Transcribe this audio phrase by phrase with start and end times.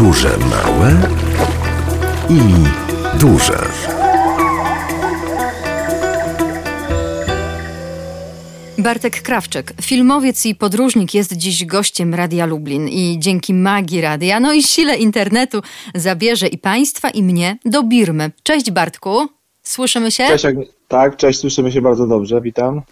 [0.00, 0.92] Podróże małe
[2.30, 2.40] i
[3.18, 3.58] duże.
[8.78, 14.52] Bartek Krawczyk, filmowiec i podróżnik jest dziś gościem Radia Lublin i dzięki magii radia, no
[14.52, 15.62] i sile internetu
[15.94, 18.30] zabierze i państwa i mnie do Birmy.
[18.42, 19.28] Cześć Bartku,
[19.62, 20.26] słyszymy się?
[20.26, 20.46] Cześć,
[20.88, 22.82] tak, cześć, słyszymy się bardzo dobrze, witam.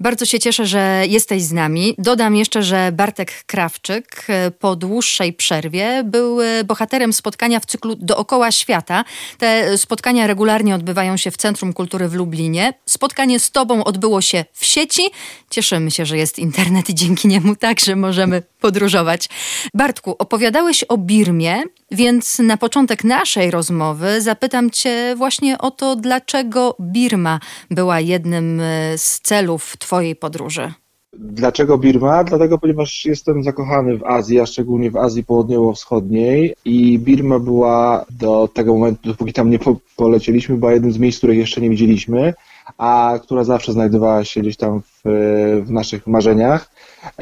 [0.00, 1.94] Bardzo się cieszę, że jesteś z nami.
[1.98, 7.96] Dodam jeszcze, że Bartek Krawczyk e, po dłuższej przerwie był e, bohaterem spotkania w cyklu
[7.96, 9.04] Dookoła Świata.
[9.38, 12.74] Te spotkania regularnie odbywają się w Centrum Kultury w Lublinie.
[12.86, 15.02] Spotkanie z Tobą odbyło się w sieci.
[15.50, 19.28] Cieszymy się, że jest internet i dzięki niemu także możemy podróżować.
[19.74, 26.76] Bartku, opowiadałeś o Birmie, więc na początek naszej rozmowy zapytam Cię właśnie o to, dlaczego
[26.80, 27.40] Birma
[27.70, 30.72] była jednym e, z celów Twojej podróży?
[31.18, 32.24] Dlaczego Birma?
[32.24, 38.48] Dlatego, ponieważ jestem zakochany w Azji, a szczególnie w Azji Południowo-Wschodniej i Birma była do
[38.54, 42.34] tego momentu, dopóki tam nie po polecieliśmy, była jednym z miejsc, których jeszcze nie widzieliśmy,
[42.78, 45.00] a która zawsze znajdowała się gdzieś tam w,
[45.64, 46.70] w naszych marzeniach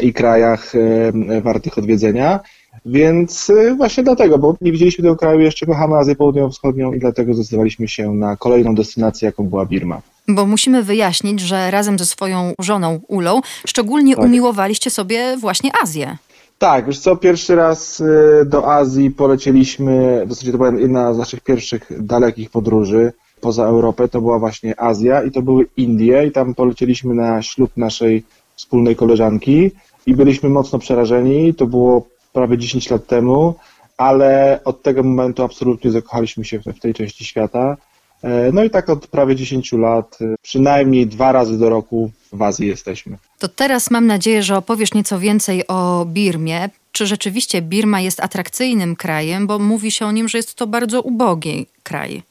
[0.01, 2.41] i krajach e, wartych odwiedzenia.
[2.87, 7.35] Więc e, właśnie dlatego, bo nie widzieliśmy tego kraju, jeszcze kochamy Azję Południowo-Wschodnią i dlatego
[7.35, 10.01] zdecydowaliśmy się na kolejną destynację, jaką była Birma.
[10.29, 14.25] Bo musimy wyjaśnić, że razem ze swoją żoną Ulą szczególnie tak.
[14.25, 16.17] umiłowaliście sobie właśnie Azję.
[16.59, 21.19] Tak, wiesz co, pierwszy raz y, do Azji polecieliśmy, w zasadzie to była jedna z
[21.19, 23.13] naszych pierwszych dalekich podróży
[23.45, 27.71] poza Europę, to była właśnie Azja i to były Indie i tam polecieliśmy na ślub
[27.77, 28.25] naszej
[28.57, 29.71] wspólnej koleżanki
[30.07, 33.55] i byliśmy mocno przerażeni, to było prawie 10 lat temu,
[33.97, 37.77] ale od tego momentu absolutnie zakochaliśmy się w tej części świata
[38.25, 42.43] E, no i tak od prawie 10 lat, e, przynajmniej dwa razy do roku w
[42.43, 43.19] Azji jesteśmy.
[43.39, 46.71] To teraz mam nadzieję, że opowiesz nieco więcej o Birmie.
[46.93, 51.03] Czy rzeczywiście Birma jest atrakcyjnym krajem, bo mówi się o nim, że jest to bardzo
[51.03, 52.23] ubogi kraj?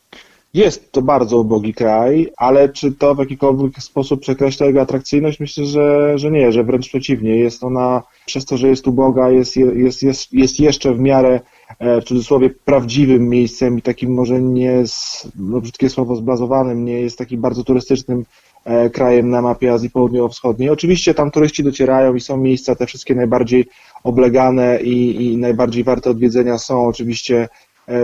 [0.53, 5.39] Jest to bardzo ubogi kraj, ale czy to w jakikolwiek sposób przekreśla jego atrakcyjność?
[5.39, 7.35] Myślę, że, że nie, że wręcz przeciwnie.
[7.35, 11.39] Jest ona, przez to, że jest uboga, jest, jest, jest, jest jeszcze w miarę
[11.79, 14.83] E, w cudzysłowie prawdziwym miejscem i takim może nie,
[15.35, 18.25] no brzydkie słowo, zblazowanym, nie jest takim bardzo turystycznym
[18.65, 20.69] e, krajem na mapie Azji Południowo-Wschodniej.
[20.69, 23.65] Oczywiście tam turyści docierają i są miejsca te wszystkie najbardziej
[24.03, 27.49] oblegane i, i najbardziej warte odwiedzenia są oczywiście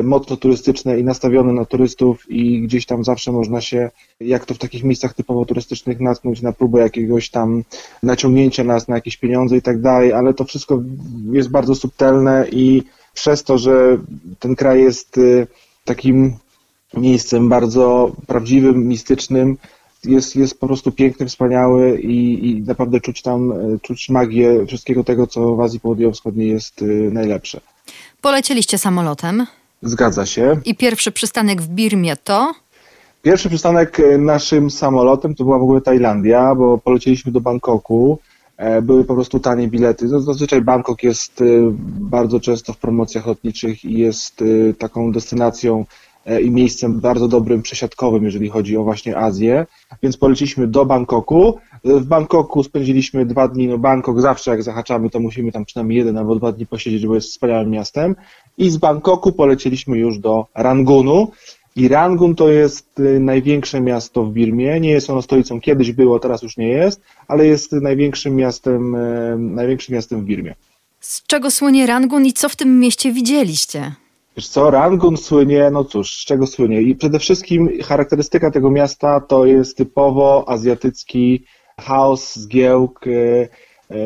[0.03, 4.57] mocno turystyczne i nastawione na turystów i gdzieś tam zawsze można się, jak to w
[4.57, 7.63] takich miejscach typowo turystycznych, natknąć na próbę jakiegoś tam
[8.03, 10.81] naciągnięcia nas na jakieś pieniądze i tak dalej, ale to wszystko
[11.31, 13.97] jest bardzo subtelne i przez to, że
[14.39, 15.47] ten kraj jest y,
[15.85, 16.37] takim
[16.93, 19.57] miejscem bardzo prawdziwym, mistycznym,
[20.03, 25.03] jest, jest po prostu piękny, wspaniały i, i naprawdę czuć tam, y, czuć magię wszystkiego
[25.03, 27.61] tego, co w Azji Południowo-Wschodniej jest y, najlepsze.
[28.21, 29.45] Polecieliście samolotem.
[29.81, 30.59] Zgadza się.
[30.65, 32.53] I pierwszy przystanek w Birmie to?
[33.21, 38.19] Pierwszy przystanek naszym samolotem to była w ogóle Tajlandia, bo polecieliśmy do Bangkoku.
[38.57, 40.05] E, były po prostu tanie bilety.
[40.05, 41.61] No, zazwyczaj Bangkok jest y,
[41.99, 44.43] bardzo często w promocjach lotniczych i jest
[44.77, 45.85] taką destynacją e,
[46.43, 49.65] i miejscem bardzo dobrym przesiadkowym, jeżeli chodzi o właśnie Azję,
[50.03, 51.57] więc poleciliśmy do Bangkoku.
[51.83, 56.17] W Bangkoku spędziliśmy dwa dni, no Bangkok zawsze jak zahaczamy, to musimy tam przynajmniej jeden
[56.17, 58.15] albo dwa dni posiedzieć, bo jest wspaniałym miastem.
[58.57, 61.31] I z Bangkoku poleciliśmy już do Rangunu,
[61.75, 64.79] i Rangun to jest y, największe miasto w Birmie.
[64.79, 68.95] Nie jest ono stolicą, kiedyś było, teraz już nie jest, ale jest największym miastem,
[69.55, 70.55] największym miastem w Birmie.
[70.99, 73.95] Z czego słynie Rangun i co w tym mieście widzieliście?
[74.39, 76.81] Wiesz co, Rangun słynie, no cóż, z czego słynie?
[76.81, 81.45] I przede wszystkim charakterystyka tego miasta to jest typowo azjatycki
[81.79, 83.49] chaos, zgiełk, y,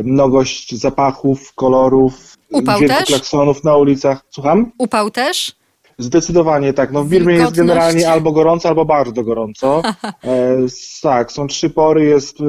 [0.03, 3.07] mnogość zapachów, kolorów, Upał dźwięku też?
[3.07, 4.25] klaksonów na ulicach.
[4.29, 4.71] Słucham?
[4.77, 5.55] Upał też?
[5.97, 6.91] Zdecydowanie tak.
[6.91, 9.81] No w Birmie jest generalnie albo gorąco, albo bardzo gorąco.
[10.23, 10.57] E,
[11.01, 12.41] tak, są trzy pory, jest,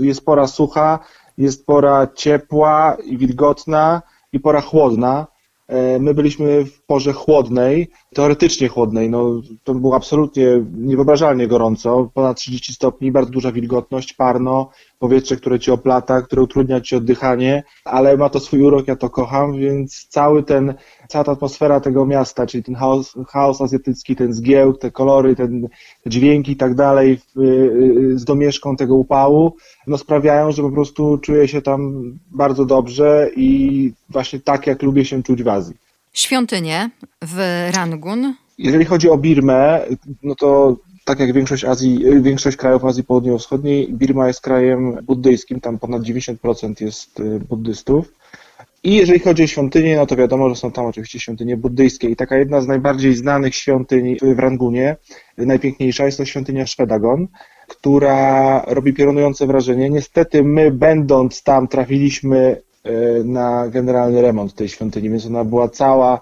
[0.00, 0.98] y, jest pora sucha,
[1.38, 4.02] jest pora ciepła i wilgotna
[4.32, 5.26] i pora chłodna.
[5.68, 12.36] E, my byliśmy w porze chłodnej, teoretycznie chłodnej, no to było absolutnie niewyobrażalnie gorąco, ponad
[12.36, 18.16] 30 stopni, bardzo duża wilgotność, parno, powietrze, które ci oplata, które utrudnia ci oddychanie, ale
[18.16, 20.74] ma to swój urok, ja to kocham, więc cały ten,
[21.08, 25.68] cała ta atmosfera tego miasta, czyli ten chaos, chaos azjatycki, ten zgiełk, te kolory, ten,
[26.04, 29.56] te dźwięki i tak dalej, y, y, z domieszką tego upału,
[29.86, 35.04] no sprawiają, że po prostu czuję się tam bardzo dobrze i właśnie tak, jak lubię
[35.04, 35.87] się czuć w Azji.
[36.18, 36.90] Świątynie
[37.22, 38.34] w Rangun.
[38.58, 39.80] Jeżeli chodzi o Birmę,
[40.22, 45.78] no to tak jak większość Azji, większość krajów Azji Południowo-Wschodniej, Birma jest krajem buddyjskim, tam
[45.78, 48.12] ponad 90% jest y, buddystów.
[48.82, 52.10] I jeżeli chodzi o świątynie, no to wiadomo, że są tam oczywiście świątynie buddyjskie.
[52.10, 54.96] I taka jedna z najbardziej znanych świątyń w Rangunie,
[55.36, 57.28] najpiękniejsza jest to świątynia Shwedagon,
[57.68, 59.90] która robi piorunujące wrażenie.
[59.90, 62.67] Niestety my, będąc tam, trafiliśmy
[63.24, 66.20] na generalny remont tej świątyni, więc ona była cała,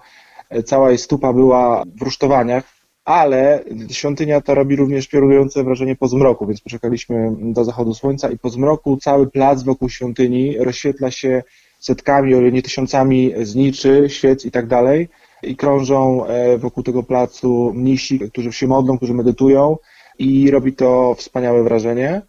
[0.49, 2.63] e, cała jej stupa była w rusztowaniach,
[3.05, 8.37] ale świątynia ta robi również piorunujące wrażenie po zmroku, więc poczekaliśmy do zachodu słońca i
[8.37, 11.43] po zmroku cały plac wokół świątyni rozświetla się
[11.79, 15.09] setkami, o nie tysiącami zniczy, świec i tak dalej.
[15.43, 19.77] I krążą e, wokół tego placu mnisi, którzy się modlą, którzy medytują
[20.19, 22.21] i robi to wspaniałe wrażenie.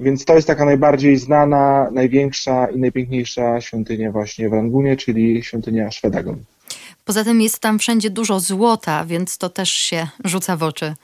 [0.00, 5.90] Więc to jest taka najbardziej znana, największa i najpiękniejsza świątynia właśnie w Rangunie, czyli świątynia
[5.90, 6.44] Shwedagon.
[7.04, 10.94] Poza tym jest tam wszędzie dużo złota, więc to też się rzuca w oczy.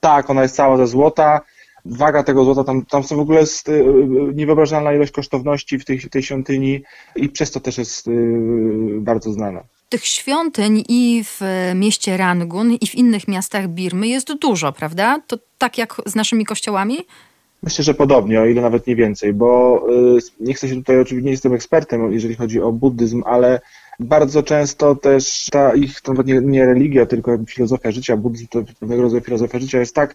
[0.00, 1.40] Tak, ona jest cała ze złota
[1.86, 3.84] waga tego złota, tam, tam są w ogóle jest y,
[4.34, 6.82] niewyobrażalna ilość kosztowności w tej, tej świątyni
[7.16, 8.10] i przez to też jest y,
[9.00, 9.62] bardzo znana.
[9.88, 11.40] Tych świątyń i w
[11.74, 15.20] mieście Rangun, i w innych miastach Birmy jest dużo, prawda?
[15.26, 16.98] To tak jak z naszymi kościołami?
[17.62, 19.82] Myślę, że podobnie, o ile nawet nie więcej, bo
[20.16, 23.60] y, nie chcę się tutaj, oczywiście nie jestem ekspertem, jeżeli chodzi o buddyzm, ale
[24.00, 28.62] bardzo często też ta ich, to nawet nie, nie religia, tylko filozofia życia, buddyzm to
[28.80, 30.14] pewnego rodzaju filozofia życia jest tak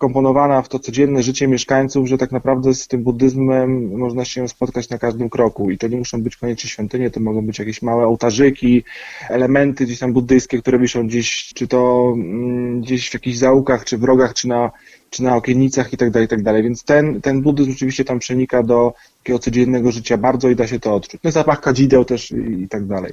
[0.00, 4.88] wkomponowana w to codzienne życie mieszkańców, że tak naprawdę z tym buddyzmem można się spotkać
[4.88, 5.70] na każdym kroku.
[5.70, 8.84] I to nie muszą być koniecznie świątynie, to mogą być jakieś małe ołtarzyki,
[9.28, 13.98] elementy gdzieś tam buddyjskie, które wiszą gdzieś, czy to mm, gdzieś w jakichś załukach, czy
[13.98, 14.70] w rogach, czy na,
[15.10, 16.62] czy na okiennicach i tak dalej, i tak dalej.
[16.62, 18.92] Więc ten, ten buddyzm rzeczywiście tam przenika do
[19.22, 21.20] takiego codziennego życia bardzo i da się to odczuć.
[21.24, 23.12] No zapach kadzideł też i, i tak dalej.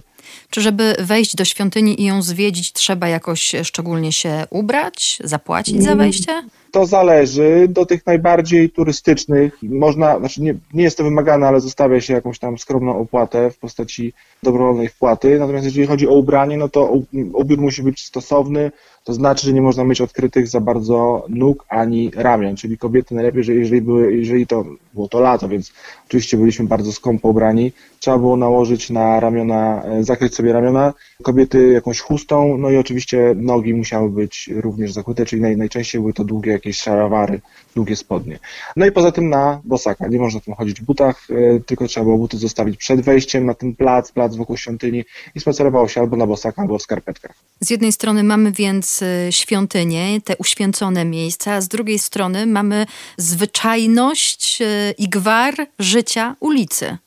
[0.50, 5.96] Czy żeby wejść do świątyni i ją zwiedzić, trzeba jakoś szczególnie się ubrać, zapłacić za
[5.96, 6.44] wejście?
[6.72, 7.68] To zależy.
[7.70, 12.40] Do tych najbardziej turystycznych można, znaczy nie, nie jest to wymagane, ale zostawia się jakąś
[12.40, 15.40] tam skromną opłatę w postaci dobrowolnej wpłaty.
[15.40, 16.94] Natomiast jeżeli chodzi o ubranie, no to
[17.34, 18.72] ubiór musi być stosowny,
[19.04, 23.44] to znaczy, że nie można mieć odkrytych za bardzo nóg ani ramion, czyli kobiety najlepiej,
[23.44, 25.74] że jeżeli, były, jeżeli to było to lato, więc
[26.08, 30.94] oczywiście byliśmy bardzo skąpo ubrani, trzeba było nałożyć na ramiona, e, zakryć sobie ramiona,
[31.24, 36.14] kobiety jakąś chustą, no i oczywiście nogi musiały być również zakryte, czyli naj, najczęściej były
[36.14, 37.42] to długie jakieś szarawary,
[37.76, 38.40] długie spodnie.
[38.76, 42.04] No i poza tym na bosaka, nie można tam chodzić w butach, e, tylko trzeba
[42.04, 45.04] było buty zostawić przed wejściem na ten plac, plac wokół świątyni
[45.36, 47.34] i spacerowało się albo na bosaka, albo w skarpetkach.
[47.60, 52.86] Z jednej strony mamy więc y, świątynie, te uświęcone miejsca, z drugiej strony mamy
[53.18, 56.98] zwyczajność y, i gwar życia ulicy.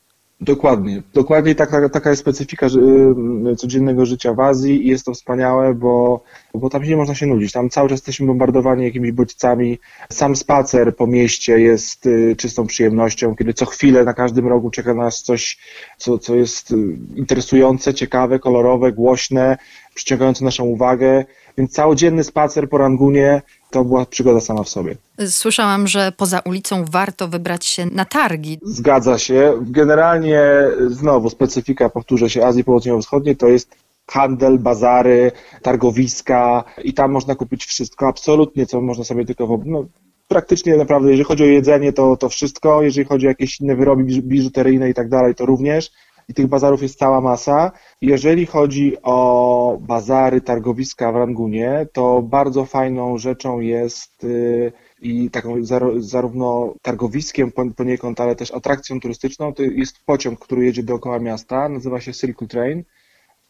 [0.41, 1.03] Dokładnie.
[1.15, 6.23] Dokładnie taka, taka jest specyfika y, codziennego życia w Azji i jest to wspaniałe, bo,
[6.55, 7.53] bo tam nie można się nudzić.
[7.53, 9.79] Tam cały czas jesteśmy bombardowani jakimiś bodźcami.
[10.13, 14.95] Sam spacer po mieście jest y, czystą przyjemnością, kiedy co chwilę na każdym rogu czeka
[14.95, 15.59] nas coś,
[15.99, 16.75] co, co jest
[17.17, 19.59] interesujące, ciekawe, kolorowe, głośne,
[19.95, 21.25] przyciągające naszą uwagę.
[21.61, 24.97] Więc całodzienny spacer po Rangunie to była przygoda sama w sobie.
[25.27, 28.59] Słyszałam, że poza ulicą warto wybrać się na targi.
[28.63, 29.53] Zgadza się.
[29.63, 30.43] Generalnie
[30.87, 33.77] znowu specyfika, powtórzę się, Azji Południowo-Wschodniej to jest
[34.07, 39.61] handel, bazary, targowiska i tam można kupić wszystko, absolutnie, co można sobie tylko...
[39.65, 39.85] No,
[40.29, 44.03] praktycznie naprawdę, jeżeli chodzi o jedzenie, to, to wszystko, jeżeli chodzi o jakieś inne wyroby
[44.05, 45.91] biżuteryjne i tak dalej, to również
[46.31, 47.73] i tych bazarów jest cała masa.
[48.01, 54.73] Jeżeli chodzi o bazary, targowiska w Rangunie, to bardzo fajną rzeczą jest y,
[55.03, 55.55] i taką
[55.99, 62.01] zarówno targowiskiem poniekąd, ale też atrakcją turystyczną, to jest pociąg, który jedzie dookoła miasta, nazywa
[62.01, 62.85] się Circle Train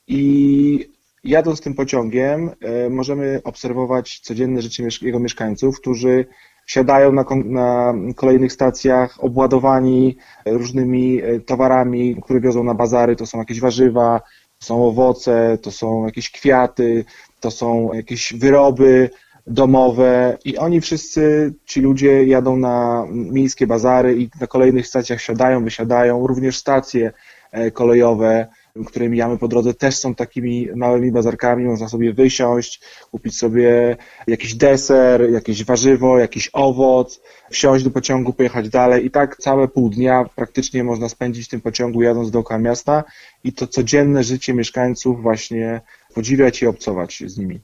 [0.07, 0.91] i
[1.25, 2.51] jadąc tym pociągiem
[2.87, 6.27] y, możemy obserwować codzienne życie jego mieszkańców, którzy
[6.71, 13.17] siadają na, na kolejnych stacjach obładowani różnymi e, towarami, które wiozą na bazary.
[13.17, 14.21] To są jakieś warzywa,
[14.59, 17.05] to są owoce, to są jakieś kwiaty,
[17.41, 19.11] to są jakieś wyroby
[19.47, 20.39] domowe.
[20.45, 26.27] I oni wszyscy, ci ludzie jadą na miejskie bazary i na kolejnych stacjach siadają, wysiadają,
[26.27, 27.12] również stacje
[27.53, 28.47] e, kolejowe
[28.87, 31.65] które mijamy po drodze, też są takimi małymi bazarkami.
[31.65, 33.97] Można sobie wysiąść, kupić sobie
[34.27, 39.07] jakiś deser, jakieś warzywo, jakiś owoc, wsiąść do pociągu, pojechać dalej.
[39.07, 43.05] I tak całe pół dnia praktycznie można spędzić w tym pociągu jadąc dookoła miasta
[43.45, 45.81] i to codzienne życie mieszkańców właśnie
[46.15, 47.61] podziwiać i obcować z nimi.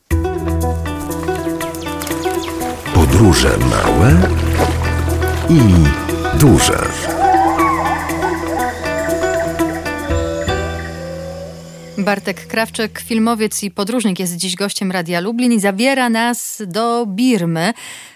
[2.95, 4.13] Podróże małe
[5.51, 5.61] i
[6.39, 7.16] duże.
[12.07, 17.73] Bartek Krawczyk, filmowiec i podróżnik, jest dziś gościem Radia Lublin i zabiera nas do Birmy.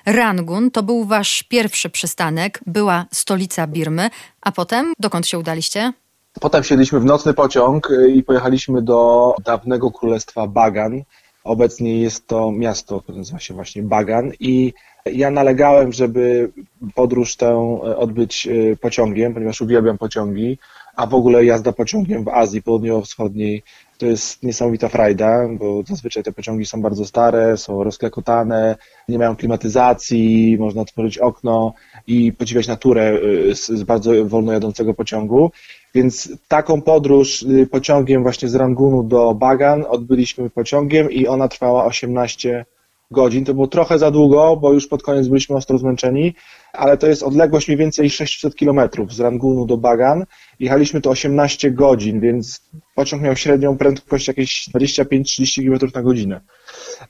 [0.06, 4.10] Rangun to był wasz pierwszy przystanek, była stolica Birmy,
[4.42, 5.92] a potem dokąd się udaliście?
[6.40, 11.02] Potem wsiedliśmy w nocny pociąg y, i pojechaliśmy do dawnego królestwa Bagan.
[11.44, 14.72] Obecnie jest to miasto, które nazywa się właśnie Bagan i
[15.06, 16.50] ja nalegałem, żeby
[16.94, 20.58] podróż tę e, odbyć e, pociągiem, ponieważ uwielbiam pociągi,
[21.00, 23.62] a w ogóle jazda pociągiem w Azji Południowo-Wschodniej
[23.98, 28.76] to jest niesamowita frajda, bo zazwyczaj te pociągi są bardzo stare, są rozklekotane,
[29.08, 31.74] nie mają klimatyzacji, można otworzyć okno
[32.06, 33.18] i podziwiać naturę
[33.50, 35.50] e, z, bardzo wolno jadącego pociągu.
[35.94, 42.64] Więc taką podróż pociągiem właśnie z Rangunu do Bagan odbyliśmy pociągiem i ona trwała 18
[43.10, 43.44] godzin.
[43.44, 46.34] To było trochę za długo, bo już pod koniec byliśmy ostro zmęczeni,
[46.72, 50.24] ale to jest odległość mniej więcej 600 kilometrów z Rangunu do Bagan.
[50.60, 52.62] Jechaliśmy to 18 godzin, więc
[52.94, 56.40] pociąg miał średnią prędkość jakieś 25-30 km na godzinę.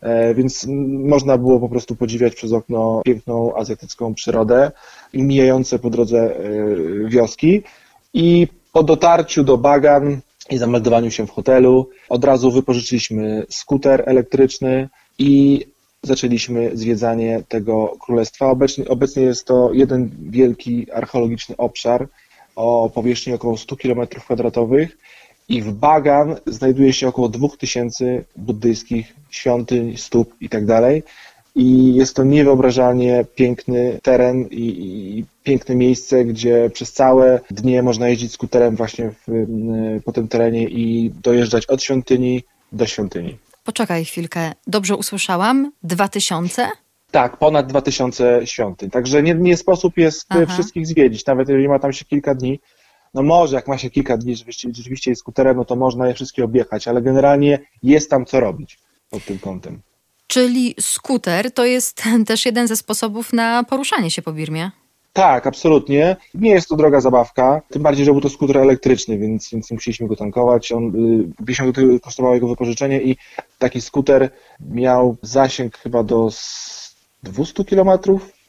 [0.00, 4.73] E, więc można było po prostu podziwiać przez okno piękną azjatycką przyrodę
[5.12, 6.40] i mijające po drodze e,
[7.09, 7.62] wioski.
[8.14, 14.88] I po dotarciu do Bagan i zameldowaniu się w hotelu od razu wypożyczyliśmy skuter elektryczny
[15.19, 15.66] i
[16.02, 18.50] zaczęliśmy zwiedzanie tego królestwa.
[18.50, 22.09] Obecnie, obecnie jest to jeden wielki archeologiczny obszar
[22.57, 24.87] o powierzchni około 100 km2
[25.49, 30.66] i w Bagan znajduje się około 2000 buddyjskich świątyń, stóp itd.
[30.66, 31.12] Tak
[31.54, 34.66] I jest to niewyobrażalnie piękny teren i,
[35.19, 39.47] i, piękne miejsce, gdzie przez całe dnie można jeździć skuterem właśnie w,
[40.04, 42.42] po tym terenie i dojeżdżać od świątyni
[42.73, 43.50] do świątyni.
[43.64, 45.72] Poczekaj chwilkę, dobrze usłyszałam?
[45.82, 46.68] Dwa tysiące?
[47.10, 48.90] Tak, ponad 2000 świątyń.
[48.90, 50.46] Także nie, nie sposób jest Aha.
[50.46, 52.60] wszystkich zwiedzić, nawet jeżeli ma tam się kilka dni.
[53.14, 56.14] No może, jak ma się kilka dni, rzeczywiście, rzeczywiście jest skuterem, no to można je
[56.14, 58.78] wszystkie objechać, ale generalnie jest tam co robić
[59.10, 59.82] pod tym kątem.
[60.26, 64.70] Czyli skuter to jest też jeden ze sposobów na poruszanie się po Birmie?
[65.12, 66.16] Tak, absolutnie.
[66.34, 69.74] Nie jest to droga zabawka, tym bardziej, że był to skuter elektryczny, więc, więc nie
[69.74, 70.72] musieliśmy go tankować.
[70.72, 70.92] On,
[71.46, 73.16] 50 y, zł kosztowało jego wypożyczenie i
[73.58, 76.30] taki skuter miał zasięg chyba do
[77.22, 77.88] 200 km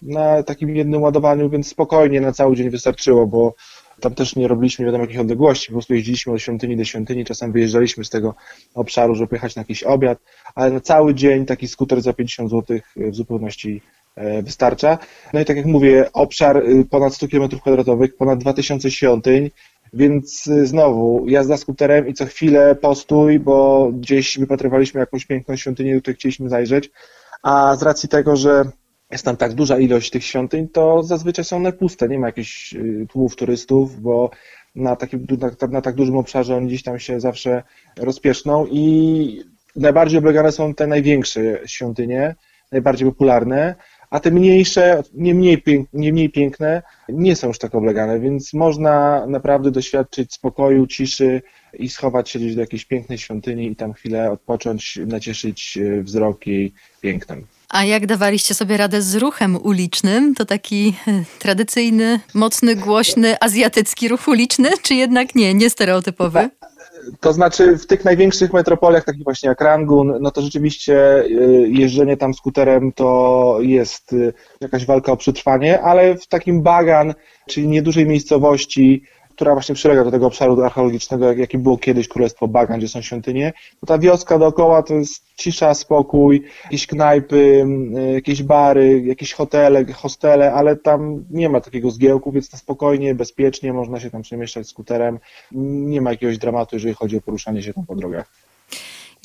[0.01, 3.53] na takim jednym ładowaniu, więc spokojnie na cały dzień wystarczyło, bo
[3.99, 8.05] tam też nie robiliśmy wiadomo odległości, po prostu jeździliśmy od świątyni do świątyni, czasem wyjeżdżaliśmy
[8.05, 8.35] z tego
[8.73, 10.19] obszaru, żeby pojechać na jakiś obiad,
[10.55, 13.81] ale na cały dzień taki skuter za 50 zł w zupełności
[14.43, 14.97] wystarcza.
[15.33, 19.51] No i tak jak mówię, obszar y, ponad 100 km2, ponad 2000 świątyń,
[19.93, 25.95] więc y, znowu jazda skuterem i co chwilę postój, bo gdzieś wypatrywaliśmy jakąś piękną świątynię,
[25.95, 26.91] do której chcieliśmy zajrzeć,
[27.43, 28.63] a z racji tego, że
[29.11, 32.73] jest tam tak duża ilość tych świątyń, to zazwyczaj są one puste, nie ma jakichś
[32.73, 34.29] y, tłumów turystów, bo
[34.75, 37.63] na, takim, na, na tak dużym obszarze oni gdzieś tam się zawsze
[37.97, 39.43] rozpieszną i
[39.75, 42.35] najbardziej oblegane są te największe świątynie,
[42.71, 43.75] najbardziej popularne,
[44.11, 45.63] a te mniejsze, nie mniej,
[45.93, 51.41] nie mniej piękne, nie są już tak oblegane, więc można naprawdę doświadczyć spokoju, ciszy
[51.73, 56.47] i schować się gdzieś do jakiejś pięknej świątyni i tam chwilę odpocząć, nacieszyć e, wzrok
[56.47, 57.45] jej pięknem.
[57.69, 60.35] A jak dawaliście sobie radę z ruchem ulicznym?
[60.35, 66.49] To taki e, tradycyjny, mocny, głośny, azjatycki ruch uliczny, czy jednak nie, nie stereotypowy?
[67.19, 72.17] To znaczy w tych największych metropoliach, takich właśnie jak Rangun, no to rzeczywiście y, jeżdżenie
[72.17, 77.13] tam skuterem to jest y, jakaś walka o przetrwanie, ale w takim bagan,
[77.49, 79.03] czyli niedużej miejscowości,
[79.35, 83.53] która właśnie przylega do tego obszaru archeologicznego, jaki było kiedyś Królestwo Bagan, gdzie są świątynie,
[83.79, 87.65] to ta wioska dookoła to jest cisza, spokój, jakieś knajpy,
[88.13, 93.73] jakieś bary, jakieś hotele, hostele, ale tam nie ma takiego zgiełku, więc to spokojnie, bezpiecznie
[93.73, 95.19] można się tam przemieszczać skuterem.
[95.51, 98.25] Nie ma jakiegoś dramatu, jeżeli chodzi o poruszanie się tam po drogach.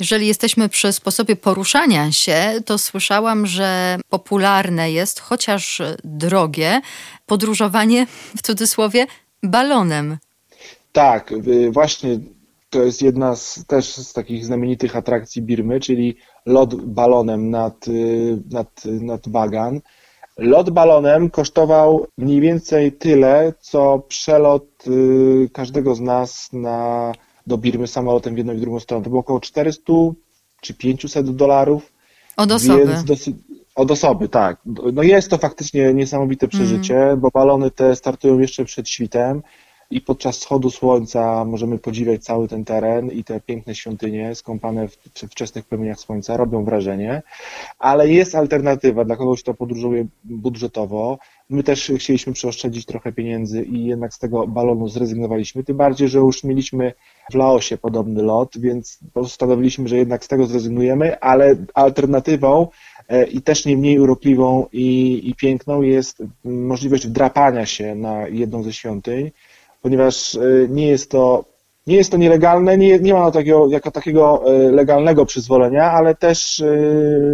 [0.01, 6.81] Jeżeli jesteśmy przy sposobie poruszania się, to słyszałam, że popularne jest, chociaż drogie,
[7.27, 9.07] podróżowanie w cudzysłowie
[9.47, 10.19] balonem.
[10.93, 11.35] Tak,
[11.71, 12.19] właśnie
[12.71, 18.39] to jest jedna z, też z takich znamienitych atrakcji Birmy, czyli lot balonem nad, y,
[18.51, 19.81] nad, nad Bagan.
[20.39, 27.13] Lot balonem kosztował mniej więcej tyle, co przelot y, każdego z nas na,
[27.47, 29.05] do Birmy samolotem w jedną i w drugą stronę.
[29.05, 29.93] To było około 400
[30.61, 31.93] czy 500 dolarów.
[32.37, 32.95] Od osoby.
[33.07, 33.37] Dosyć,
[33.77, 34.61] od osoby, tak.
[34.93, 37.21] No jest to faktycznie niesamowite przeżycie, mm.
[37.21, 39.43] bo balony te startują jeszcze przed świtem
[39.91, 44.97] i podczas wschodu słońca możemy podziwiać cały ten teren i te piękne świątynie skąpane w
[45.31, 47.23] wczesnych promieniach słońca robią wrażenie,
[47.79, 51.19] ale jest alternatywa dla kogoś, kto podróżuje budżetowo.
[51.51, 56.19] My też chcieliśmy przeoszczędzić trochę pieniędzy i jednak z tego balonu zrezygnowaliśmy, tym bardziej, że
[56.19, 56.93] już mieliśmy
[57.31, 62.69] w Laosie podobny lot, więc postanowiliśmy, że jednak z tego zrezygnujemy, ale alternatywą
[63.33, 68.73] i też nie mniej urokliwą i, i piękną jest możliwość wdrapania się na jedną ze
[68.73, 69.31] świątyń,
[69.83, 71.45] ponieważ nie jest to
[71.87, 76.63] nie jest to nielegalne, nie, nie ma takiego, jako takiego legalnego przyzwolenia, ale też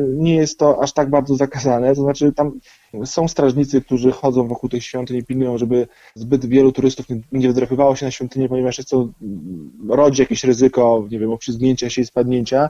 [0.08, 1.94] nie jest to aż tak bardzo zakazane.
[1.94, 2.52] To znaczy, tam
[3.04, 7.96] są strażnicy, którzy chodzą wokół tych świątyń i pilnują, żeby zbyt wielu turystów nie wdrapywało
[7.96, 12.06] się na świątynię, ponieważ jest to mm, rodzi jakieś ryzyko, nie wiem, obślizgnięcia się i
[12.06, 12.68] spadnięcia,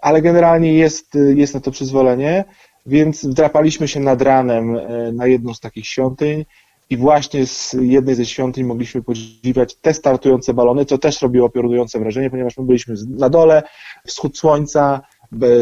[0.00, 2.44] ale generalnie jest, jest na to przyzwolenie,
[2.86, 6.44] więc wdrapaliśmy się nad ranem e, na jedną z takich świątyń
[6.90, 11.98] i właśnie z jednej ze świątyń mogliśmy podziwiać te startujące balony, co też robiło piorunujące
[11.98, 13.62] wrażenie, ponieważ my byliśmy na dole,
[14.06, 15.00] wschód słońca,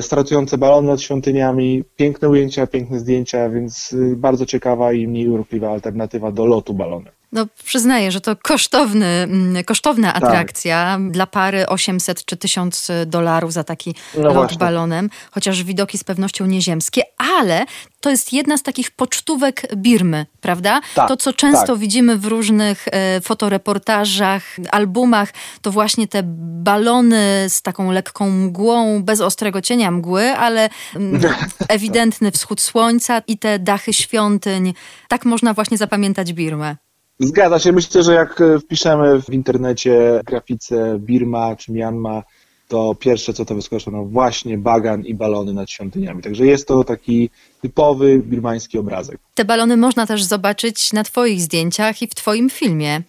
[0.01, 5.71] startujące balony nad świątyniami, piękne ujęcia, piękne zdjęcia, więc y, bardzo ciekawa i mniej urokliwa
[5.71, 7.13] alternatywa do lotu balonem.
[7.33, 10.25] No przyznaję, że to kosztowny, mm, kosztowna tak.
[10.25, 10.99] atrakcja.
[10.99, 11.11] Tak.
[11.11, 14.59] Dla pary 800 czy 1000 dolarów za taki no lot właśnie.
[14.59, 17.03] balonem, chociaż widoki z pewnością nieziemskie,
[17.39, 17.67] ale
[18.01, 20.81] to jest jedna z takich pocztówek Birmy, prawda?
[20.95, 21.79] Tak, to, co często tak.
[21.79, 26.23] widzimy w różnych e, fotoreportażach, albumach, to właśnie te
[26.63, 31.23] balony z taką lekką mgłą, bez ostrego cienia mgły, ale mm,
[31.69, 34.75] ewidentny wschód słońca i te dachy świątyń.
[35.09, 36.77] Tak można właśnie zapamiętać Birmę.
[37.21, 37.73] Zgadza się.
[37.73, 42.25] Myślę, że jak e, wpiszemy w internecie grafice Birma czy Myanmar,
[42.69, 46.23] to pierwsze co to wyskoczy, no właśnie bagan i balony nad świątyniami.
[46.23, 47.31] Także jest to taki
[47.63, 49.19] typowy birmański obrazek.
[49.35, 53.03] Te balony można też zobaczyć na Twoich zdjęciach i w Twoim filmie.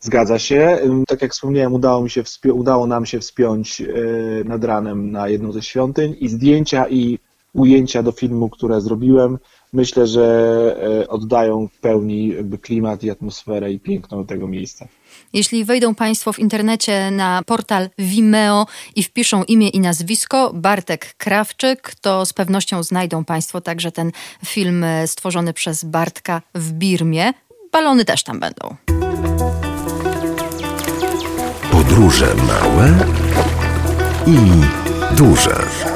[0.00, 0.78] Zgadza się.
[1.08, 2.22] Tak jak wspomniałem, udało, mi się
[2.52, 3.84] udało nam się wspiąć e,
[4.44, 7.18] nad ranem na jedną ze świątyń i zdjęcia i
[7.52, 9.38] ujęcia do filmu, które zrobiłem,
[9.72, 10.26] myślę, że
[11.02, 12.32] e, oddają w pełni
[12.62, 14.88] klimat i atmosferę i piękno tego miejsca.
[15.32, 21.94] Jeśli wejdą Państwo w internecie na portal Vimeo i wpiszą imię i nazwisko Bartek Krawczyk,
[22.00, 24.12] to z pewnością znajdą Państwo także ten
[24.44, 27.32] film e, stworzony przez Bartka w Birmie.
[27.72, 28.76] Balony też tam będą.
[31.70, 32.94] Podróże małe
[34.26, 34.36] i
[35.16, 35.91] duże.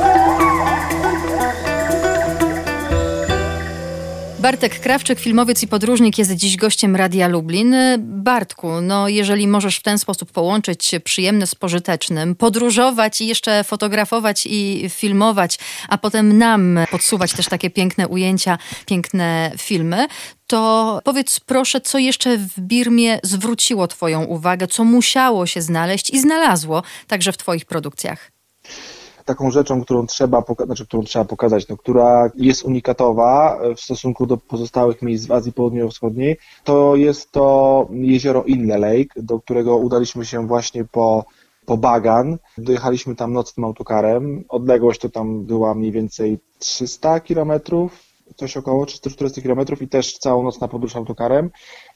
[4.46, 7.74] Bartek Krawczyk, filmowiec i podróżnik, jest dziś gościem Radia Lublin.
[7.98, 14.46] Bartku, no jeżeli możesz w ten sposób połączyć przyjemne z pożytecznym, podróżować i jeszcze fotografować
[14.50, 20.06] i filmować, a potem nam podsuwać też takie piękne ujęcia, piękne filmy,
[20.46, 26.20] to powiedz proszę, co jeszcze w Birmie zwróciło Twoją uwagę, co musiało się znaleźć i
[26.20, 28.30] znalazło także w Twoich produkcjach?
[29.26, 34.36] Taką rzeczą, którą trzeba, znaczy, którą trzeba pokazać, no, która jest unikatowa w stosunku do
[34.36, 40.46] pozostałych miejsc w Azji Południowo-Wschodniej, to jest to jezioro Inle Lake, do którego udaliśmy się
[40.46, 41.24] właśnie po
[41.66, 42.38] po Bagan.
[42.58, 44.44] Dojechaliśmy tam nocnym autokarem.
[44.48, 48.05] Odległość to tam była mniej więcej 300 kilometrów,
[48.36, 51.50] coś około 340 kilometrów i też całą nocna podróż autokarem.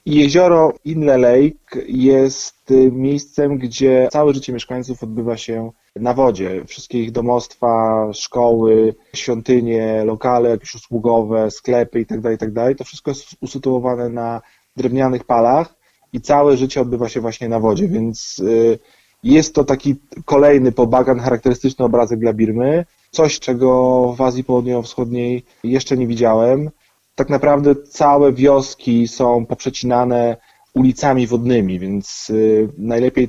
[0.04, 6.64] I jezioro Inle Lake jest y, miejscem, gdzie całe życie mieszkańców odbywa się na wodzie.
[6.66, 13.10] Wszystkie ich domostwa, szkoły, świątynie, lokale jakieś usługowe, sklepy itd., tak itd., tak to wszystko
[13.10, 14.40] jest usytuowane na
[14.76, 15.74] drewnianych palach
[16.12, 18.78] i całe życie odbywa się właśnie na wodzie, więc y,
[19.22, 25.96] jest to taki kolejny pobagan, charakterystyczny obrazek dla Birmy, coś, czego w Azji Południowo-Wschodniej jeszcze
[25.96, 26.70] nie widziałem.
[27.14, 30.36] Tak naprawdę całe wioski są poprzecinane
[30.74, 33.28] ulicami wodnymi, więc y, najlepiej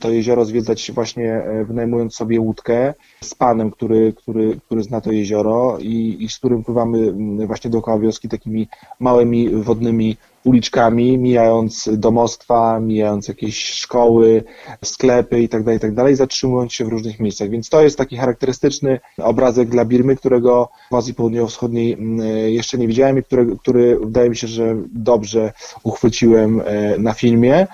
[0.00, 5.12] to jezioro zwiedzać właśnie e, wynajmując sobie łódkę z panem, który, który, który zna to
[5.12, 7.12] jezioro i, i z którym pływamy
[7.46, 8.68] właśnie dookoła wioski takimi
[9.00, 14.44] małymi wodnymi uliczkami, mijając domostwa, mijając jakieś szkoły,
[14.84, 17.50] sklepy itd., tak itd., tak zatrzymując się w różnych miejscach.
[17.50, 21.96] Więc to jest taki charakterystyczny obrazek dla Birmy, którego w Azji Południowo-Wschodniej
[22.46, 25.52] jeszcze nie widziałem i który, który wydaje mi się, że dobrze
[25.82, 27.66] uchwyciłem e, na filmie.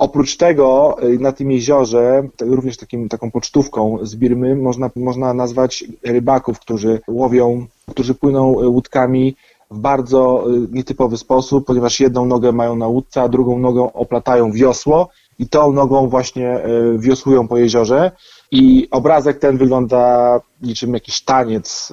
[0.00, 5.84] Oprócz tego y, na tym jeziorze, również takim, taką pocztówką z Birmy, można, można nazwać
[6.04, 9.36] rybaków, którzy łowią, którzy płyną łódkami
[9.70, 14.52] w bardzo y, nietypowy sposób, ponieważ jedną nogę mają na łódce, a drugą nogą oplatają
[14.52, 16.60] wiosło i tą nogą właśnie
[16.98, 18.12] wiosłują po jeziorze.
[18.50, 21.92] I obrazek ten wygląda niczym jakiś taniec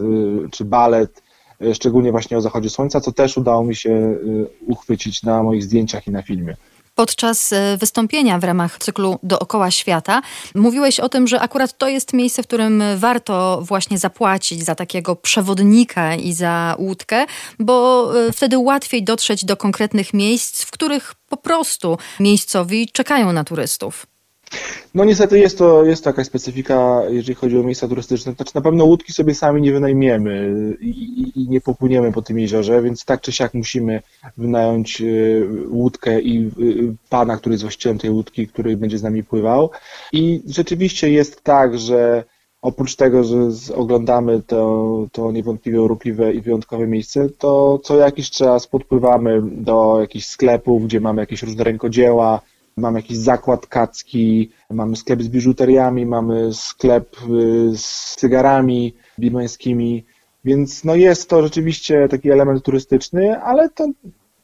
[0.52, 1.24] czy balet,
[1.74, 4.18] szczególnie właśnie o zachodzie słońca, co też udało mi się
[4.68, 6.56] uchwycić na moich zdjęciach i na filmie
[6.98, 10.22] podczas e, wystąpienia w ramach cyklu Dookoła Świata
[10.56, 15.16] mówiłeś o tym, że akurat to jest miejsce, w którym warto właśnie zapłacić za takiego
[15.16, 17.26] przewodnika i za łódkę,
[17.60, 23.44] bo e, wtedy łatwiej dotrzeć do konkretnych miejsc, w których po prostu miejscowi czekają na
[23.44, 24.08] turystów.
[24.94, 28.34] No niestety jest to, jest to jakaś specyfika, jeżeli chodzi o miejsca turystyczne.
[28.34, 32.40] Znaczy na pewno łódki sobie sami nie wynajmiemy i, i, i nie popłyniemy po tym
[32.40, 34.02] jeziorze, więc tak czy siak musimy
[34.38, 39.24] wynająć y, łódkę i y, pana, który jest właścicielem tej łódki, który będzie z nami
[39.24, 39.70] pływał.
[40.14, 42.24] I rzeczywiście jest tak, że
[42.62, 48.68] oprócz tego, że oglądamy to, to niewątpliwie urokliwe i wyjątkowe miejsce, to co jakiś czas
[48.68, 52.42] podpływamy do jakichś sklepów, gdzie mamy jakieś różne rękodzieła,
[52.78, 60.06] mamy jakiś zakład kacki, mamy sklep z biżuteriami, mamy sklep y, z cygarami birmańskimi,
[60.46, 63.88] więc no jest to rzeczywiście taki element turystyczny, ale to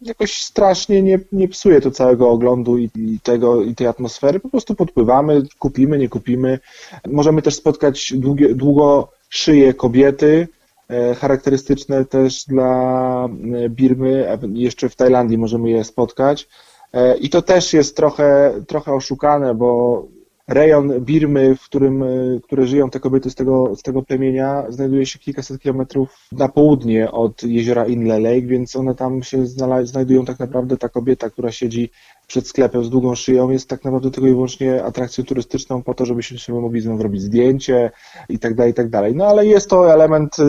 [0.01, 4.39] jakoś strasznie nie, nie psuje to całego oglądu i, i, tego, i tej atmosfery.
[4.39, 6.59] Po prostu podpływamy, kupimy, nie kupimy.
[7.07, 10.47] Możemy też spotkać długie, długo szyje kobiety,
[10.89, 13.29] e, charakterystyczne też dla
[13.65, 14.37] e, Birmy.
[14.53, 16.47] Jeszcze w Tajlandii możemy je spotkać.
[16.93, 20.03] E, I to też jest trochę, trochę oszukane, bo
[20.47, 22.07] rejon Birmy, w którym e,
[22.43, 27.11] które żyją te kobiety z tego, z tego plemienia, znajduje się kilkaset kilometrów na południe
[27.11, 29.45] od jeziora Inle Lake, więc one tam się
[29.83, 30.77] znajdują tak naprawdę.
[30.77, 31.89] Ta kobieta, która siedzi
[32.27, 36.05] przed sklepem z długą szyją, jest tak naprawdę tylko i wyłącznie atrakcją turystyczną po to,
[36.05, 37.91] żebyśmy sobie mogli z nią zrobić zdjęcie
[38.29, 39.15] i tak dalej, i tak dalej.
[39.15, 40.43] No ale jest to element y,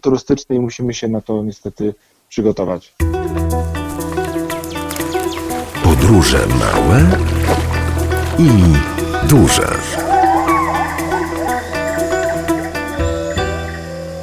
[0.00, 1.94] turystyczny i musimy się na to niestety
[2.28, 2.94] przygotować.
[6.00, 7.06] Podróże małe
[8.38, 8.48] i
[9.28, 9.68] duże.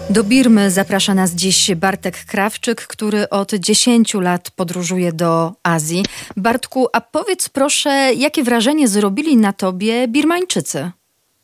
[0.10, 6.06] Do Birmy zaprasza nas dziś Bartek Krawczyk, który od 10 lat podróżuje do Azji.
[6.38, 10.92] Bartku, a powiedz proszę, jakie wrażenie zrobili na tobie Birmańczycy?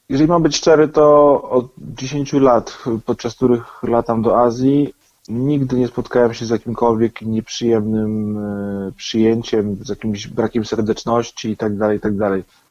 [0.09, 4.93] Jeżeli mam być szczery, to od 10 lat, podczas których latam do Azji,
[5.29, 11.77] Nigdy nie spotkałem się z jakimkolwiek nieprzyjemnym e, przyjęciem, z jakimś brakiem serdeczności i tak
[11.77, 12.13] dalej, i tak.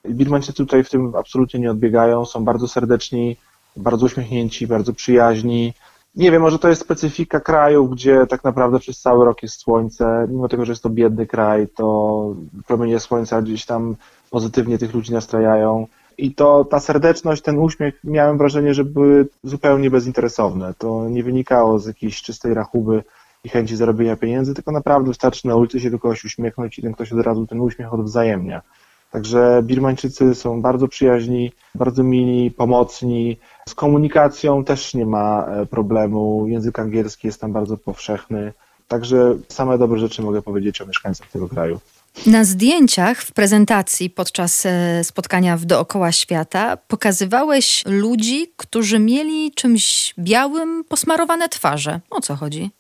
[0.08, 3.36] Birmańczycy tutaj w tym absolutnie nie odbiegają, są bardzo serdeczni,
[3.76, 5.74] bardzo uśmiechnięci, bardzo przyjaźni.
[6.14, 10.26] Nie wiem, może to jest specyfika kraju, gdzie tak naprawdę przez cały rok jest słońce,
[10.30, 12.34] mimo tego, że jest to biedny kraj, to
[12.66, 13.96] promienie słońca gdzieś tam
[14.30, 15.86] pozytywnie tych ludzi nastrajają.
[16.18, 20.74] I to ta serdeczność, ten uśmiech, miałem wrażenie, że były zupełnie bezinteresowne.
[20.78, 23.02] To nie wynikało z jakiejś czystej rachuby
[23.44, 26.92] i chęci zarobienia pieniędzy, tylko naprawdę wystarczy na ulicy się do kogoś uśmiechnąć i ten
[26.92, 28.62] ktoś od razu ten uśmiech odwzajemnia.
[29.10, 33.38] Także Birmańczycy są bardzo przyjaźni, bardzo mili, pomocni.
[33.68, 36.46] Z komunikacją też nie ma e, problemu.
[36.48, 38.52] Język angielski jest tam bardzo powszechny.
[38.88, 41.80] Także same dobre rzeczy mogę powiedzieć o mieszkańcach tego kraju.
[42.26, 50.14] Na zdjęciach w prezentacji podczas e, spotkania w Dookoła Świata pokazywałeś ludzi, którzy mieli czymś
[50.18, 52.00] białym posmarowane twarze.
[52.10, 52.70] O co chodzi?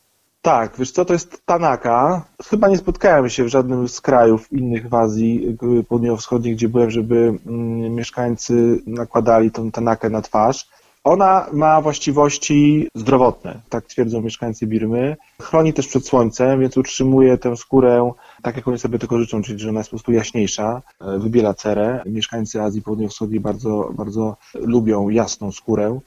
[0.42, 2.24] Tak, wiesz co, to jest Tanaka.
[2.44, 5.56] Chyba nie spotkałem się w żadnym z krajów innych w Azji
[5.88, 7.16] Południowo-Wschodniej, gdzie byłem, żeby
[7.46, 10.68] mm, mieszkańcy nakładali tą Tanakę na twarz.
[11.04, 15.16] Ona ma właściwości zdrowotne, tak twierdzą mieszkańcy Birmy.
[15.40, 18.12] Chroni też przed słońcem, więc utrzymuje tę skórę
[18.42, 21.54] tak, jak oni sobie tego życzą, czyli że ona jest po prostu jaśniejsza, e, wybiela
[21.54, 22.02] cerę.
[22.06, 26.00] Mieszkańcy Azji Południowo-Wschodniej bardzo, bardzo lubią jasną skórę.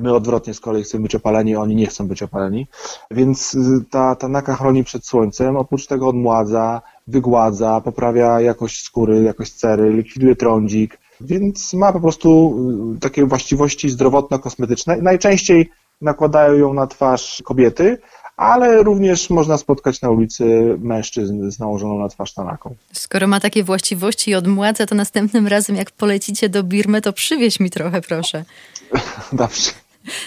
[0.00, 2.66] My odwrotnie z kolei chcemy być opaleni, oni nie chcą być opaleni.
[3.10, 9.22] Więc y, ta, ta naka chroni przed słońcem, oprócz tego odmładza, wygładza, poprawia jakość skóry,
[9.22, 12.56] jakość cery, likwiduje trądzik, więc ma po prostu
[12.96, 15.02] y, takie właściwości zdrowotno-kosmetyczne.
[15.02, 17.98] Najczęściej nakładają ją na twarz kobiety,
[18.36, 20.44] ale również można spotkać na ulicy
[20.78, 22.74] mężczyzn z nałożoną na twarz tanaką.
[22.92, 27.60] Skoro ma takie właściwości i odmładza, to następnym razem jak polecicie do Birmy, to przywieź
[27.60, 28.44] mi trochę, proszę.
[29.32, 29.70] Dobrze.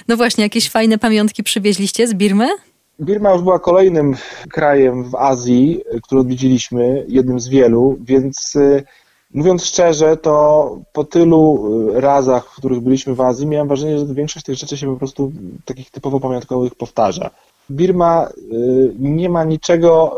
[0.07, 2.47] No właśnie, jakieś fajne pamiątki przywieźliście z Birmy?
[3.01, 4.15] Birma już była kolejnym
[4.49, 8.83] krajem w Azji, który odwiedziliśmy, jednym z wielu, więc y,
[9.33, 14.05] Mówiąc szczerze, to po tylu y, razach, w których byliśmy w Azji, miałem wrażenie, że
[14.05, 15.31] większość tych rzeczy się po prostu
[15.65, 17.29] takich typowo pamiątkowych powtarza.
[17.71, 20.17] Birma y, nie ma niczego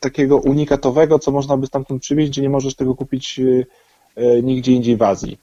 [0.00, 3.66] takiego unikatowego, co można by stamtąd przywieźć, gdzie nie możesz tego kupić y,
[4.42, 5.38] nigdzie indziej w Azji.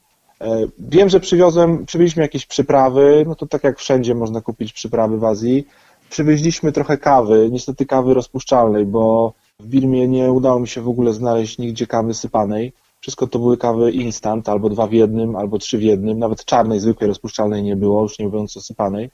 [0.80, 5.24] Wiem, że przywiozłem, przywieźliśmy jakieś przyprawy, no to tak jak wszędzie można kupić przyprawy w
[5.24, 5.68] Azji.
[6.10, 11.13] Przywieźliśmy trochę kawy, niestety kawy rozpuszczalnej, bo w Birmie nie udało mi się w ogóle
[11.13, 12.74] znaleźć nigdzie kawy sypanej.
[13.02, 16.19] Wszystko to były kawy instant, albo dwa w jednym, albo trzy w jednym.
[16.19, 19.10] Nawet czarnej, zwykłej, rozpuszczalnej nie było, już nie mówiąc o sypanej.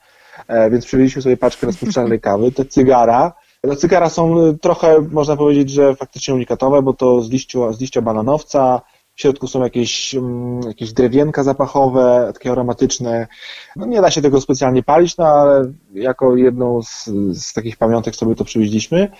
[0.47, 2.51] E, więc przywieźliśmy sobie paczkę rozpuszczalnej kawy.
[2.51, 7.29] Te cygara, no cygara są e, trochę, można powiedzieć, że faktycznie unikatowe, bo to z,
[7.29, 8.81] liściu, z liścia bananowca,
[9.15, 13.27] w środku są jakieś, mm, jakieś drewienka zapachowe, takie aromatyczne.
[13.75, 18.15] No nie da się tego specjalnie palić, no ale jako jedną z, z takich pamiątek
[18.15, 19.11] sobie to przywieźliśmy.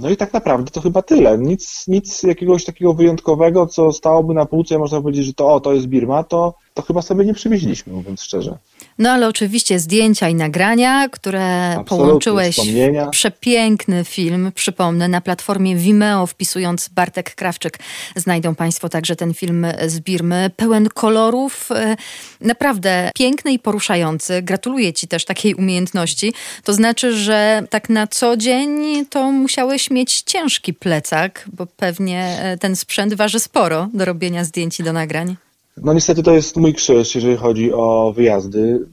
[0.00, 1.38] No i tak naprawdę to chyba tyle.
[1.38, 5.72] Nic, nic jakiegoś takiego wyjątkowego, co stałoby na półce, można powiedzieć, że to o, to
[5.72, 8.58] jest Birma, to, to chyba sobie nie przywieźliśmy, mówiąc szczerze.
[8.98, 12.56] No ale oczywiście zdjęcia i nagrania, które Absolutnie, połączyłeś
[13.06, 17.78] w przepiękny film, przypomnę, na platformie Vimeo wpisując Bartek Krawczyk
[18.16, 21.96] znajdą Państwo także ten film z Birmy, pełen kolorów, e,
[22.40, 24.42] naprawdę piękny i poruszający.
[24.42, 26.32] Gratuluję Ci też takiej umiejętności.
[26.64, 32.58] To znaczy, że tak na co dzień to musiałeś mieć ciężki plecak, bo pewnie e,
[32.58, 35.36] ten sprzęt waży sporo do robienia zdjęć i do nagrań.
[35.76, 38.86] No niestety to jest mój krzyż, jeżeli chodzi o wyjazdy.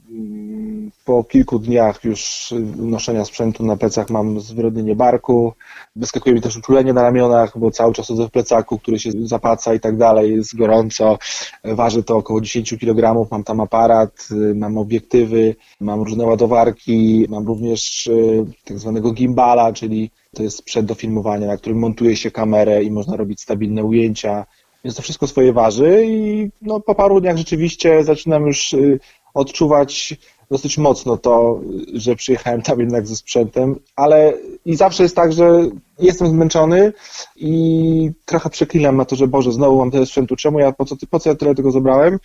[1.05, 5.53] Po kilku dniach już noszenia sprzętu na plecach mam zwyrodnienie barku,
[5.95, 9.73] wyskakuje mi też uczulenie na ramionach, bo cały czas chodzę w plecaku, który się zapaca
[9.73, 11.17] i tak dalej, jest gorąco.
[11.63, 18.07] Waży to około 10 kg, mam tam aparat, mam obiektywy, mam różne ładowarki, mam również
[18.07, 22.83] y, tak zwanego gimbala, czyli to jest sprzęt do filmowania, na którym montuje się kamerę
[22.83, 24.45] i można robić stabilne ujęcia.
[24.83, 28.99] Więc to wszystko swoje waży i no, po paru dniach rzeczywiście zaczynam już y,
[29.33, 30.15] odczuwać
[30.51, 31.59] dosyć mocno to,
[31.93, 34.33] że przyjechałem tam jednak ze sprzętem, ale
[34.65, 36.93] i zawsze jest tak, że jestem zmęczony
[37.35, 40.95] i trochę przeklinam na to, że Boże, znowu mam tyle sprzętu, czemu ja, po co,
[41.09, 42.19] po co ja tyle tego zebrałem?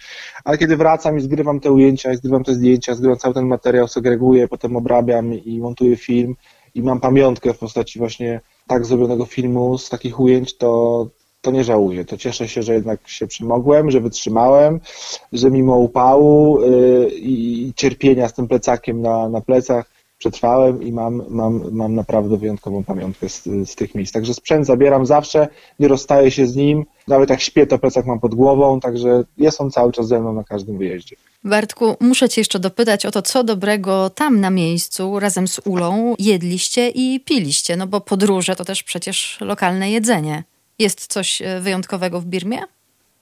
[0.45, 3.89] Ale kiedy wracam i zgrywam te ujęcia, i zgrywam te zdjęcia, zgrywam cały ten materiał,
[3.89, 6.35] segreguję, potem obrabiam i montuję film
[6.75, 11.09] i mam pamiątkę w postaci właśnie tak zrobionego filmu z takich ujęć, to,
[11.47, 12.05] to nie żałuję.
[12.05, 14.81] To cieszę się, że jednak się przemogłem, że wytrzymałem,
[15.33, 21.23] że mimo upału yy, i cierpienia z tym plecakiem na, na plecach przetrwałem i mam,
[21.29, 24.13] mam, mam naprawdę wyjątkową pamiątkę z, z tych miejsc.
[24.13, 25.49] Także sprzęt zabieram zawsze,
[25.81, 26.85] nie rozstaję się z nim.
[27.09, 30.33] Nawet jak śpię, to plecak mam pod głową, także jest on cały czas ze mną
[30.33, 31.17] na każdym wyjeździe.
[31.45, 36.15] Bartku, muszę Cię jeszcze dopytać o to, co dobrego tam na miejscu razem z Ulą
[36.19, 40.45] jedliście i piliście, no bo podróże to też przecież lokalne jedzenie.
[40.79, 42.59] Jest coś e, wyjątkowego w Birmie?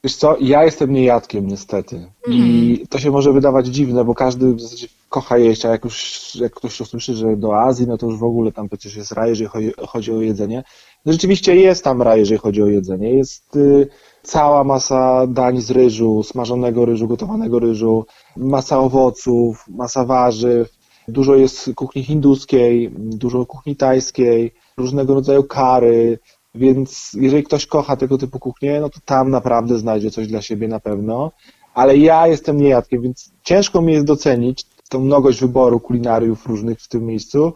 [0.05, 4.61] Wiesz co, ja jestem niejadkiem niestety i to się może wydawać dziwne, bo każdy w
[4.61, 8.19] zasadzie kocha jeść, a jak już jak ktoś usłyszy, że do Azji, no to już
[8.19, 10.65] w ogóle tam przecież jest raj, jeżeli chodzi, chodzi o jedzenie.
[11.07, 13.11] No rzeczywiście jest tam raj, jeżeli chodzi o jedzenie.
[13.11, 13.89] Jest y,
[14.23, 20.69] cała masa dań z ryżu, smażonego ryżu, gotowanego ryżu, masa owoców, masa warzyw,
[21.09, 26.19] dużo jest kuchni hinduskiej, dużo kuchni tajskiej, różnego rodzaju kary,
[26.55, 30.69] więc jeżeli ktoś kocha tego typu kuchnię, no to tam naprawdę znajdzie coś dla siebie
[30.69, 31.33] na pewno.
[31.75, 36.89] Ale ja jestem niejadkiem, więc ciężko mi jest docenić tą mnogość wyboru kulinariów różnych w
[36.89, 37.53] tym miejscu.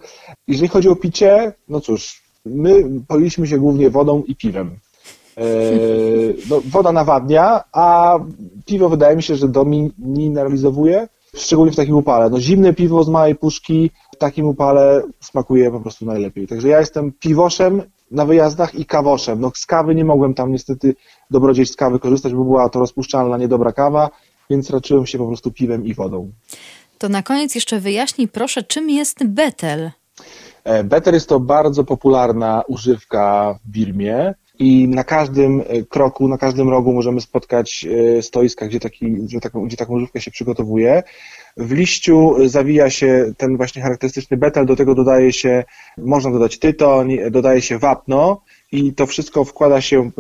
[0.49, 4.79] Jeżeli chodzi o picie, no cóż, my poiliśmy się głównie wodą i piwem.
[5.37, 8.19] Eee, no, woda nawadnia, a
[8.67, 12.31] piwo wydaje mi się, że domineralizowuje, szczególnie w takim upale.
[12.31, 16.47] No, zimne piwo z małej puszki w takim upale smakuje po prostu najlepiej.
[16.47, 19.41] Także ja jestem piwoszem na wyjazdach i kawoszem.
[19.41, 20.95] No z kawy nie mogłem tam niestety
[21.31, 24.11] dobrodziejstw z kawy korzystać, bo była to rozpuszczalna, niedobra kawa,
[24.51, 26.31] więc raczyłem się po prostu piwem i wodą.
[26.99, 29.91] To na koniec jeszcze wyjaśnij proszę, czym jest betel?
[30.65, 36.39] E, Better jest to bardzo popularna używka w Birmie i na każdym e, kroku, na
[36.39, 37.87] każdym rogu możemy spotkać
[38.19, 41.03] e, stoiska, gdzie, taki, gdzie, taką, gdzie taką używkę się przygotowuje.
[41.57, 45.65] W liściu zawija się ten właśnie charakterystyczny betel, do tego dodaje się,
[45.99, 48.43] można dodać tytoń, dodaje się wapno
[48.73, 50.11] i to wszystko wkłada się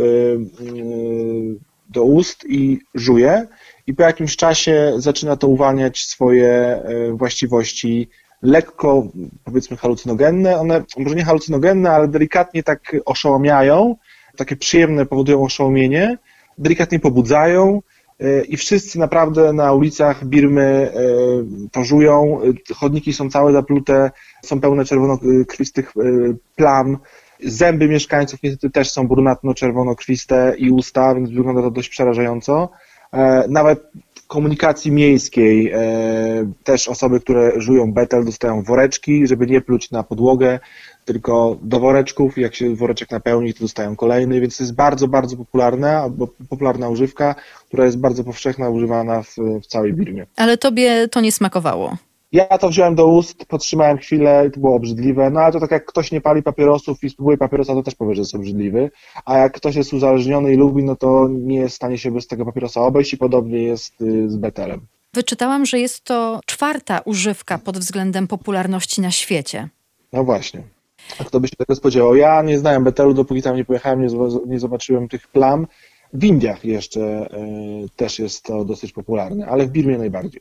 [1.88, 3.46] do ust i żuje
[3.86, 8.08] i po jakimś czasie zaczyna to uwalniać swoje właściwości
[8.42, 9.06] lekko,
[9.44, 10.60] powiedzmy, halucynogenne.
[10.60, 13.96] One może nie halucynogenne, ale delikatnie tak oszołomiają,
[14.38, 16.18] takie przyjemne powodują oszołomienie,
[16.58, 17.82] delikatnie pobudzają
[18.48, 20.92] i wszyscy naprawdę na ulicach Birmy
[21.72, 22.40] to żują.
[22.74, 24.10] Chodniki są całe zaplute,
[24.44, 25.92] są pełne czerwonokrwistych
[26.56, 26.98] plam.
[27.44, 32.70] Zęby mieszkańców niestety też są brunatno-czerwonokrwiste i usta, więc wygląda to dość przerażająco.
[33.48, 33.90] Nawet
[34.28, 35.80] komunikacji miejskiej e,
[36.64, 40.60] też osoby, które żują betel, dostają woreczki, żeby nie pluć na podłogę,
[41.08, 42.38] tylko do woreczków.
[42.38, 46.10] Jak się woreczek napełni, to dostają kolejny, więc to jest bardzo, bardzo popularna,
[46.50, 47.34] popularna używka,
[47.68, 50.26] która jest bardzo powszechna, używana w, w całej Birmie.
[50.36, 51.96] Ale tobie to nie smakowało.
[52.32, 55.70] Ja to wziąłem do ust, podtrzymałem chwilę i to było obrzydliwe, no ale to tak
[55.70, 58.90] jak ktoś nie pali papierosów i spróbuje papierosa, to też powie, że jest obrzydliwy,
[59.24, 62.26] a jak ktoś jest uzależniony i lubi, no to nie jest w stanie się bez
[62.26, 64.80] tego papierosa obejść i podobnie jest y, z betelem.
[65.14, 69.68] Wyczytałam, że jest to czwarta używka pod względem popularności na świecie.
[70.12, 70.62] No właśnie.
[71.18, 72.16] A kto by się tego spodziewał?
[72.16, 74.08] Ja nie znałem betelu, dopóki tam nie pojechałem, nie,
[74.46, 75.66] nie zobaczyłem tych plam.
[76.12, 77.28] W Indiach jeszcze
[77.84, 80.40] y, też jest to dosyć popularne, ale w Birmie najbardziej.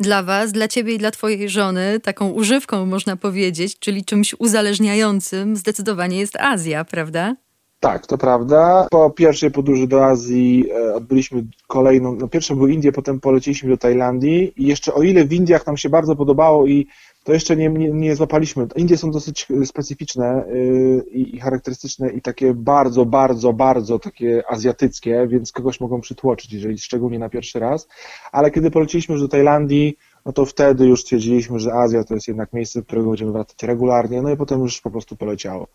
[0.00, 5.56] Dla was, dla ciebie i dla twojej żony taką używką można powiedzieć, czyli czymś uzależniającym
[5.56, 7.34] zdecydowanie jest Azja, prawda?
[7.80, 8.86] Tak, to prawda.
[8.90, 13.76] Po pierwszej podróży do Azji e, odbyliśmy kolejną, no pierwszą były Indie, potem poleciliśmy do
[13.76, 16.86] Tajlandii i jeszcze o ile w Indiach nam się bardzo podobało i
[17.28, 18.66] to jeszcze nie, nie, nie złapaliśmy.
[18.76, 25.52] Indie są dosyć specyficzne yy, i charakterystyczne i takie bardzo, bardzo, bardzo takie azjatyckie, więc
[25.52, 27.88] kogoś mogą przytłoczyć, jeżeli szczególnie na pierwszy raz.
[28.32, 32.28] Ale kiedy poleciliśmy już do Tajlandii, no to wtedy już stwierdziliśmy, że Azja to jest
[32.28, 35.66] jednak miejsce, do którego będziemy wracać regularnie, no i potem już po prostu poleciało.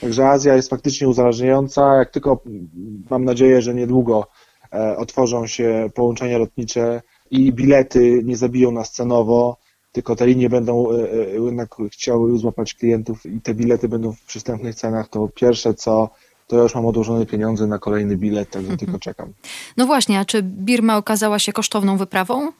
[0.00, 1.96] Także Azja jest faktycznie uzależniająca.
[1.96, 2.42] Jak tylko
[3.10, 4.26] mam nadzieję, że niedługo
[4.72, 9.56] e, otworzą się połączenia lotnicze i bilety nie zabiją nas cenowo,
[9.92, 14.24] tylko te linie będą e, e, jednak chciały złapać klientów i te bilety będą w
[14.24, 16.10] przystępnych cenach, to pierwsze co,
[16.46, 19.32] to ja już mam odłożone pieniądze na kolejny bilet, także tylko czekam.
[19.76, 22.52] No właśnie, a czy Birma okazała się kosztowną wyprawą?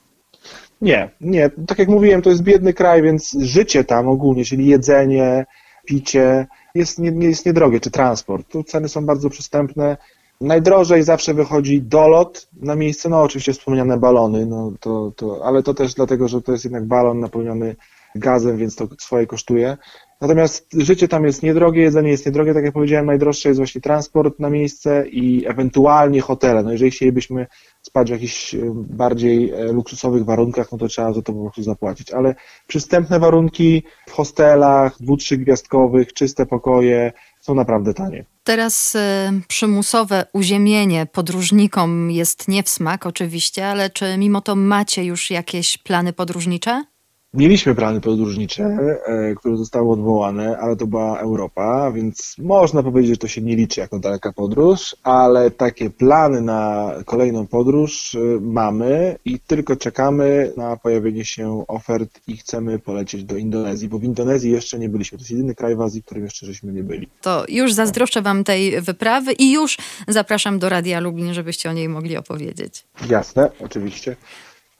[0.80, 1.50] Nie, nie.
[1.66, 5.46] Tak jak mówiłem, to jest biedny kraj, więc życie tam ogólnie, czyli jedzenie,
[5.86, 8.48] picie, jest, nie, jest niedrogie, czy transport.
[8.48, 9.96] Tu ceny są bardzo przystępne.
[10.40, 15.74] Najdrożej zawsze wychodzi dolot na miejsce, no oczywiście wspomniane balony, no to, to, ale to
[15.74, 17.76] też dlatego, że to jest jednak balon napełniony
[18.14, 19.76] gazem, więc to swoje kosztuje.
[20.20, 24.38] Natomiast życie tam jest niedrogie, jedzenie jest niedrogie, tak jak powiedziałem, najdroższe jest właśnie transport
[24.38, 26.62] na miejsce i ewentualnie hotele.
[26.62, 27.46] No jeżeli chcielibyśmy
[27.83, 31.62] spać w jakichś e, bardziej e, luksusowych warunkach, no to trzeba za to po prostu
[31.62, 32.11] zapłacić.
[32.11, 32.35] Ale
[32.66, 38.24] przystępne warunki w hostelach, dwu, trzygwiazdkowych, czyste pokoje są naprawdę tanie.
[38.44, 38.98] Teraz y,
[39.48, 45.78] przymusowe uziemienie podróżnikom jest nie w smak oczywiście, ale czy mimo to macie już jakieś
[45.78, 46.85] plany podróżnicze?
[47.34, 53.16] Mieliśmy plany podróżnicze, e, które zostały odwołane, ale to była Europa, więc można powiedzieć, że
[53.16, 59.18] to się nie liczy jako daleka podróż, ale takie plany na kolejną podróż e, mamy
[59.24, 64.52] i tylko czekamy na pojawienie się ofert i chcemy polecieć do Indonezji, bo w Indonezji
[64.52, 65.18] jeszcze nie byliśmy.
[65.18, 67.08] To jest jedyny kraj w Azji, w którym jeszcze żeśmy nie byli.
[67.20, 71.88] To już zazdroszczę Wam tej wyprawy i już zapraszam do Radia Lublin, żebyście o niej
[71.88, 72.84] mogli opowiedzieć.
[73.08, 74.16] Jasne, oczywiście.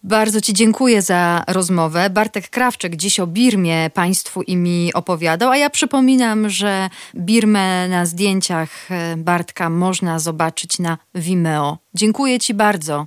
[0.03, 2.11] Bardzo Ci dziękuję za rozmowę.
[2.11, 8.07] Bartek Krawczyk dziś o Birmie Państwu i mi opowiadał, a ja przypominam, że Birmę na
[8.07, 11.79] zdjęciach e, Bartka można zobaczyć na Vimeo.
[11.95, 13.07] Dziękuję Ci bardzo.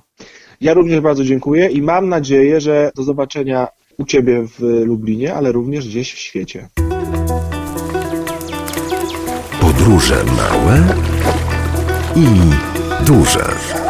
[0.60, 5.52] Ja również bardzo dziękuję i mam nadzieję, że do zobaczenia u Ciebie w Lublinie, ale
[5.52, 6.68] również gdzieś w świecie.
[9.60, 10.82] Podróże małe
[12.16, 12.26] i
[13.06, 13.83] duże.